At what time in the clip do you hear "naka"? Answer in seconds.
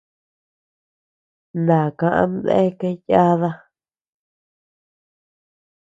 1.65-2.07